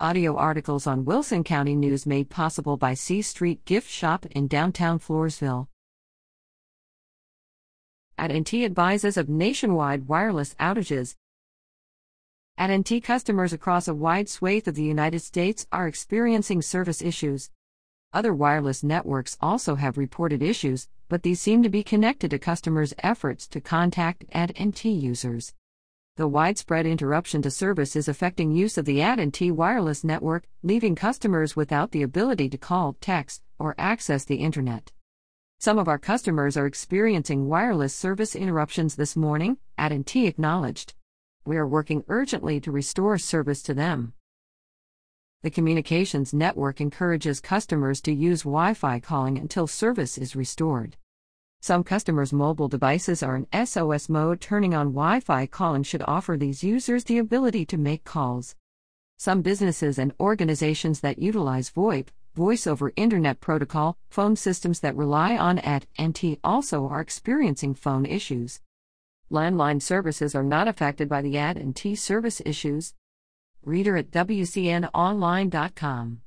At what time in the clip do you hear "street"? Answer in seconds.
3.22-3.64